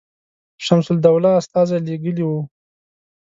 شمس 0.65 0.87
الدوله 0.93 1.29
استازی 1.39 1.77
لېږلی 1.87 2.23
وو. 2.27 2.39